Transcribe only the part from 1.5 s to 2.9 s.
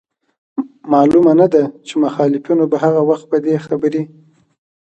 ده چي مخالفينو به